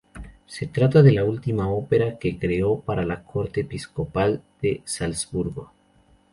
[0.47, 5.73] Se trata de la última ópera que creó para la corte episcopal de Salzburgo.